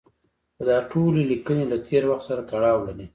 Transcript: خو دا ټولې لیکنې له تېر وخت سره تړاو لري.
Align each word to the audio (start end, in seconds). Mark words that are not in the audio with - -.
خو 0.55 0.63
دا 0.69 0.77
ټولې 0.91 1.21
لیکنې 1.31 1.65
له 1.71 1.77
تېر 1.87 2.03
وخت 2.09 2.23
سره 2.29 2.41
تړاو 2.51 2.77
لري. 2.87 3.05